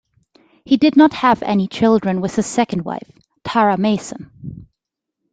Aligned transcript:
He 0.65 0.77
did 0.77 0.97
not 0.97 1.13
have 1.13 1.43
any 1.43 1.67
children 1.67 2.21
with 2.21 2.35
his 2.35 2.47
second 2.47 2.83
wife, 2.83 3.07
Tara 3.43 3.77
Mason. 3.77 4.65